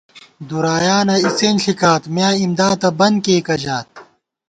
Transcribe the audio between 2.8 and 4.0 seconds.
بن کېئیکہ ژات